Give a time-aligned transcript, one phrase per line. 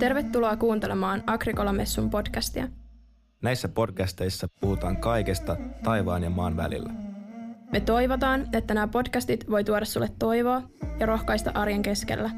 [0.00, 2.68] Tervetuloa kuuntelemaan Agrikola-messun podcastia.
[3.42, 6.90] Näissä podcasteissa puhutaan kaikesta taivaan ja maan välillä.
[7.72, 10.62] Me toivotaan, että nämä podcastit voi tuoda sulle toivoa
[11.00, 12.30] ja rohkaista arjen keskellä.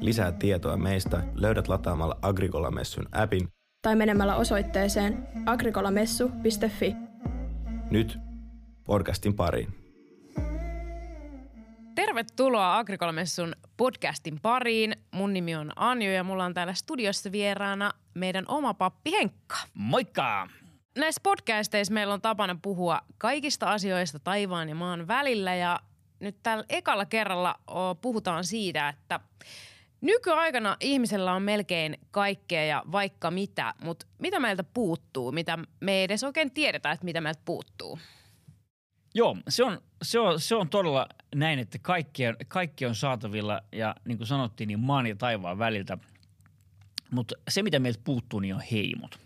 [0.00, 3.48] Lisää tietoa meistä löydät lataamalla Agrikola-messun appin
[3.82, 6.96] tai menemällä osoitteeseen agrikolamessu.fi.
[7.90, 8.18] Nyt
[8.84, 9.83] podcastin pariin.
[12.14, 14.96] Tervetuloa Agrikolamessun podcastin pariin.
[15.10, 19.56] Mun nimi on Anjo ja mulla on täällä studiossa vieraana meidän oma pappi Henkka.
[19.74, 20.48] Moikka!
[20.98, 25.80] Näissä podcasteissa meillä on tapana puhua kaikista asioista taivaan ja maan välillä ja
[26.20, 27.54] nyt tällä ekalla kerralla
[28.00, 29.20] puhutaan siitä, että
[30.00, 36.04] nykyaikana ihmisellä on melkein kaikkea ja vaikka mitä, mutta mitä meiltä puuttuu, mitä me ei
[36.04, 37.98] edes oikein tiedetä, että mitä meiltä puuttuu.
[39.14, 43.60] Joo, se on, se on, se on todella näin, että kaikki on, kaikki on saatavilla
[43.72, 45.98] ja niin kuin sanottiin, niin maan ja taivaan väliltä.
[47.10, 49.20] Mutta se, mitä meiltä puuttuu, niin on heimot.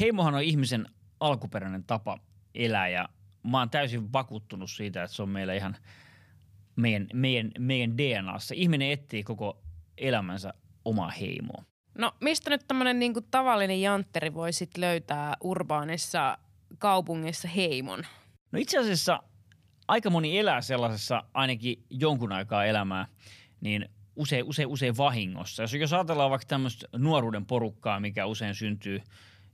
[0.00, 0.86] Heimohan on ihmisen
[1.20, 2.18] alkuperäinen tapa
[2.54, 3.08] elää ja
[3.42, 5.76] mä oon täysin vakuuttunut siitä, että se on meillä ihan
[6.76, 8.54] meidän, meidän, meidän DNAssa.
[8.54, 9.62] Ihminen etsii koko
[9.98, 11.64] elämänsä omaa heimoa.
[11.98, 16.38] No mistä nyt tämmöinen niinku tavallinen jantteri voi sit löytää urbaanissa
[16.78, 18.04] kaupungissa heimon?
[18.52, 19.22] No itse asiassa
[19.88, 23.06] aika moni elää sellaisessa ainakin jonkun aikaa elämää,
[23.60, 25.62] niin usein, usein, usein vahingossa.
[25.62, 29.02] Jos, jos ajatellaan vaikka tämmöistä nuoruuden porukkaa, mikä usein syntyy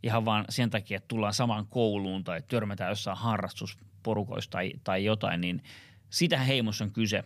[0.03, 5.41] ihan vaan sen takia, että tullaan samaan kouluun tai törmätään jossain harrastusporukoissa tai, tai jotain,
[5.41, 5.63] niin
[6.11, 7.25] sitä heimossa on kyse.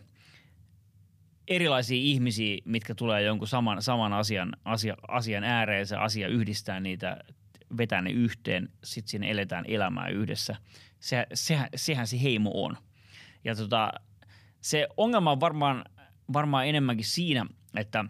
[1.48, 7.18] Erilaisia ihmisiä, mitkä tulee jonkun saman, saman asian, asia, asian ääreen, se asia yhdistää niitä,
[7.76, 10.56] vetää ne yhteen, sitten siinä eletään elämää yhdessä–
[11.00, 12.76] se, sehän, sehän se heimo on.
[13.44, 13.92] Ja tota,
[14.60, 15.84] se ongelma on varmaan,
[16.32, 17.46] varmaan enemmänkin siinä,
[17.76, 18.04] että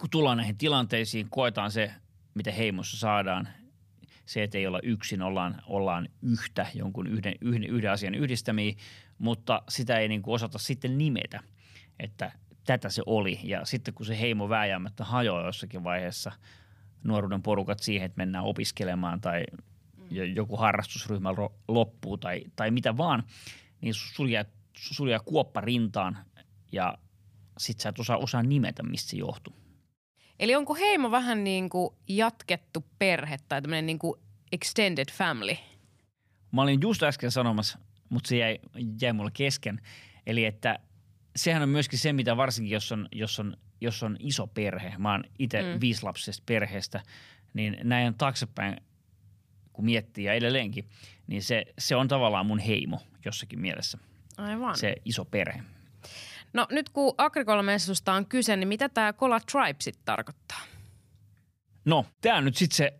[0.00, 1.92] kun tullaan näihin tilanteisiin, koetaan se,
[2.34, 3.48] mitä heimossa saadaan,
[4.26, 8.74] se, että ei olla yksin, ollaan, ollaan yhtä jonkun yhden, yhden, yhden asian yhdistämiä,
[9.18, 11.40] mutta sitä ei niin kuin osata sitten nimetä,
[11.98, 12.32] että
[12.64, 13.40] tätä se oli.
[13.42, 16.32] Ja sitten kun se heimo vääjäämättä hajoaa jossakin vaiheessa
[17.04, 19.44] nuoruuden porukat siihen, että mennään opiskelemaan tai
[20.34, 21.30] joku harrastusryhmä
[21.68, 23.22] loppuu tai, tai mitä vaan,
[23.80, 24.46] niin sulje
[24.76, 26.18] sulje kuoppa rintaan
[26.72, 26.98] ja
[27.58, 29.54] sit sä et osaa, osaa nimetä, mistä se johtuu.
[30.38, 34.20] Eli onko heimo vähän niin kuin jatkettu perhe tai tämmöinen niin kuin
[34.52, 35.56] extended family?
[36.52, 38.58] Mä olin just äsken sanomassa, mutta se jäi,
[39.00, 39.80] jäi mulle kesken.
[40.26, 40.78] Eli että
[41.36, 45.12] sehän on myöskin se, mitä varsinkin jos on, jos on, jos on iso perhe, mä
[45.12, 45.80] oon itse mm.
[45.80, 47.02] viislapsesta perheestä,
[47.54, 48.76] niin näin taaksepäin
[49.72, 50.88] kun miettii ja edelleenkin,
[51.26, 53.98] niin se, se on tavallaan mun heimo jossakin mielessä.
[54.36, 54.76] Aivan.
[54.76, 55.62] Se iso perhe.
[56.52, 60.60] No nyt kun Agricola-messusta on kyse, niin mitä tämä Cola Tribe sitten tarkoittaa?
[61.84, 62.92] No, tämä on nyt sitten se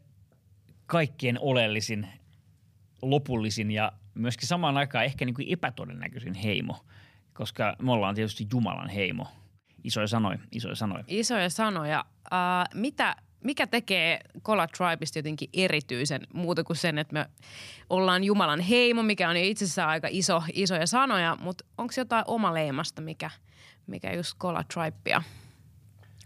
[0.87, 2.09] kaikkien oleellisin,
[3.03, 6.85] lopullisin ja myöskin samaan aikaan ehkä niin kuin epätodennäköisin heimo,
[7.33, 9.29] koska me ollaan tietysti Jumalan heimo.
[9.85, 11.05] Isoja sanoja, isoja sanoja.
[11.09, 12.05] Isoja sanoja.
[12.33, 17.27] Uh, mitä mikä tekee Kola Tribeista jotenkin erityisen muuta kuin sen, että me
[17.91, 22.55] ollaan Jumalan heimo, mikä on jo itsessään aika iso, isoja sanoja, mutta onko jotain oma
[22.55, 23.31] leimasta, mikä,
[23.87, 25.23] mikä just Kola Tribea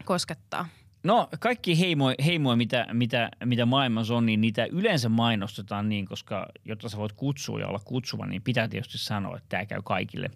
[0.05, 0.69] koskettaa?
[1.03, 6.47] No kaikki heimoja, heimo, mitä, mitä, mitä maailmassa on, niin niitä yleensä mainostetaan niin, koska
[6.65, 10.31] jotta sä voit kutsua ja olla kutsuva, niin pitää tietysti sanoa, että tämä käy kaikille.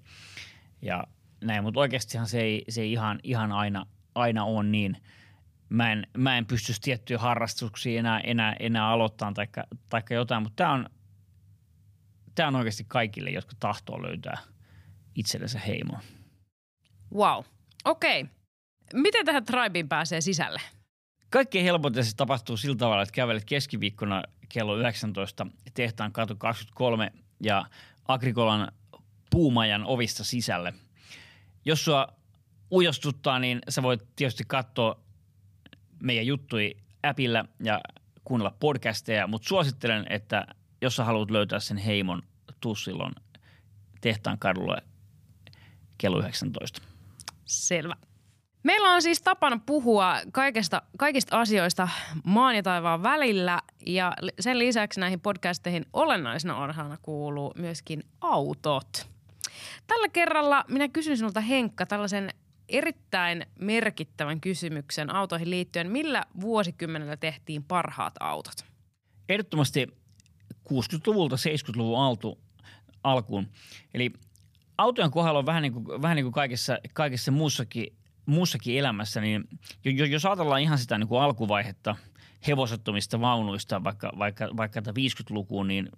[0.83, 1.05] Ja
[1.45, 4.97] näin, mutta oikeastihan se ei, se ei ihan, ihan aina, aina ole niin–
[5.71, 9.47] mä en, mä en pystyisi tiettyjä harrastuksia enää, enää, enää aloittamaan tai
[9.89, 10.87] taikka jotain, mutta tämä on,
[12.35, 14.39] tämä on oikeasti kaikille, jotka tahtoo löytää
[15.15, 15.99] itsellensä heimo.
[17.15, 17.45] Wow.
[17.85, 18.21] Okei.
[18.21, 18.35] Okay.
[18.95, 20.61] Miten tähän tribeen pääsee sisälle?
[21.31, 27.13] Kaikkein helpoiten se tapahtuu sillä tavalla, että kävelet keskiviikkona kello 19 tehtaan katu 23
[27.43, 27.65] ja
[28.09, 28.73] Agrikolan
[29.31, 30.75] puumajan ovista sisälle.
[31.65, 32.09] Jos sua
[32.71, 35.01] ujostuttaa, niin sä voit tietysti katsoa
[36.03, 37.81] meidän juttui appilla ja
[38.25, 40.47] kuunnella podcasteja, mutta suosittelen, että
[40.83, 42.23] jos sä haluat löytää sen heimon,
[42.61, 43.13] tuu silloin
[44.01, 44.83] tehtaan kadulle
[45.99, 46.83] kello 19.
[47.45, 47.97] Selvä.
[48.63, 51.89] Meillä on siis tapana puhua kaikesta, kaikista asioista
[52.25, 59.11] maan ja taivaan välillä ja sen lisäksi näihin podcasteihin olennaisena osana kuuluu myöskin autot.
[59.91, 62.31] Tällä kerralla minä kysyn sinulta Henkka tällaisen
[62.69, 65.91] erittäin merkittävän kysymyksen autoihin liittyen.
[65.91, 68.55] Millä vuosikymmenellä tehtiin parhaat autot?
[69.29, 69.87] Ehdottomasti
[70.55, 72.39] 60-luvulta 70-luvun altu,
[73.05, 73.49] alkuun.
[73.95, 74.13] Eli
[74.79, 77.97] autojen kohdalla on vähän niin kuin, vähän niin kuin kaikessa, kaikessa muussakin
[78.27, 79.45] muussakin elämässä, niin
[80.11, 81.97] jos ajatellaan ihan sitä niin kuin alkuvaihetta
[82.47, 85.89] hevosettomista vaunuista vaikka, vaikka, vaikka 50-lukuun, niin,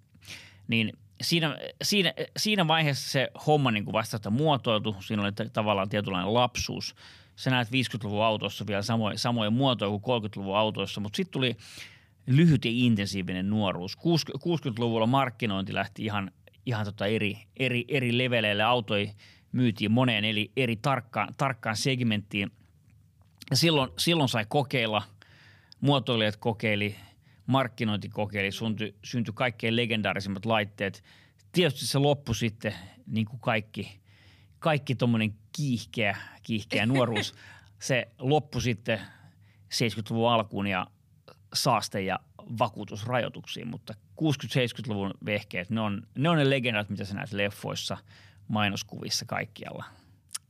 [0.68, 0.92] niin
[1.22, 6.94] siinä, siinä, siinä vaiheessa se homma niin kuin vasta muotoiltu, siinä oli tavallaan tietynlainen lapsuus.
[7.36, 11.56] Sä näet 50-luvun autossa vielä samoja, samoja muotoja kuin 30-luvun autoissa, mutta sitten tuli
[12.26, 13.98] lyhyt ja intensiivinen nuoruus.
[13.98, 16.30] 60-luvulla markkinointi lähti ihan,
[16.66, 18.62] ihan tota eri, eri, eri leveleille.
[18.62, 19.12] Autoja
[19.52, 22.50] myytiin moneen eri, eri tarkkaan, tarkkaan segmenttiin.
[23.50, 25.02] Ja silloin, silloin sai kokeilla,
[25.80, 26.96] muotoilijat kokeili,
[27.46, 31.04] markkinointi kokeili, syntyi, syntyi kaikkein legendaarisimmat laitteet.
[31.52, 32.74] Tietysti se loppui sitten
[33.06, 34.00] niin kuin kaikki,
[34.58, 37.34] kaikki tuommoinen kiihkeä, kiihkeä nuoruus.
[37.82, 39.00] Se loppui sitten
[39.74, 40.86] 70-luvun alkuun ja
[41.54, 42.18] saaste- ja
[42.58, 47.96] vakuutusrajoituksiin, mutta 60-70-luvun vehkeet, ne on, ne on ne legendat, mitä sä näet leffoissa,
[48.48, 49.84] mainoskuvissa kaikkialla.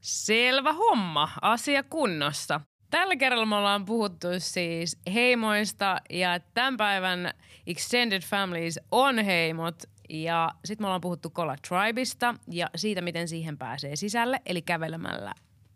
[0.01, 2.61] Selvä homma, asia kunnossa.
[2.93, 7.31] Tällä kerralla me ollaan puhuttu siis heimoista ja tämän päivän
[7.67, 13.59] Extended Families on heimot ja sitten me ollaan puhuttu Kola Tribeista ja siitä, miten siihen
[13.59, 15.35] pääsee sisälle, eli kävelemällä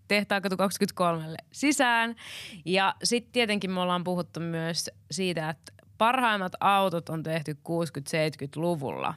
[0.09, 2.17] Tehtaakatu 23 sisään.
[2.65, 9.15] Ja sitten tietenkin me ollaan puhuttu myös siitä, että parhaimmat autot on tehty 60-70-luvulla.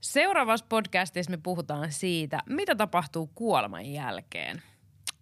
[0.00, 4.62] Seuraavassa podcastissa me puhutaan siitä, mitä tapahtuu kuoleman jälkeen.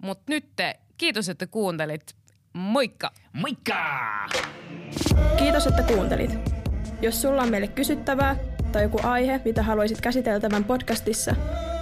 [0.03, 2.17] Mutta nyt te, kiitos, että kuuntelit.
[2.53, 3.11] Moikka!
[3.33, 3.75] Moikka!
[5.37, 6.39] Kiitos, että kuuntelit.
[7.03, 8.37] Jos sulla on meille kysyttävää
[8.73, 11.35] tai joku aihe, mitä haluaisit käsiteltävän podcastissa,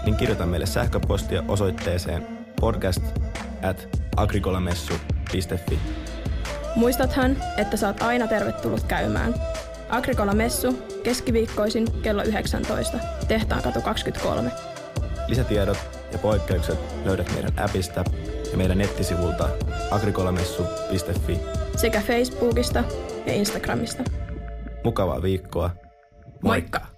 [0.04, 2.26] niin kirjoita meille sähköpostia osoitteeseen
[2.60, 3.02] podcast
[3.62, 5.78] at agrikolamessu.fi.
[6.76, 9.34] Muistathan, että saat aina tervetullut käymään.
[9.88, 10.72] Agrikola Messu
[11.02, 12.98] keskiviikkoisin kello 19,
[13.28, 14.50] tehtaan katu 23.
[15.28, 18.04] Lisätiedot ja poikkeukset löydät meidän appista
[18.50, 19.48] ja meidän nettisivulta
[19.90, 21.38] agrikolamessu.fi
[21.76, 22.84] sekä Facebookista
[23.26, 24.02] ja Instagramista.
[24.84, 25.70] Mukavaa viikkoa.
[26.42, 26.78] Moikka!
[26.80, 26.95] Moikka.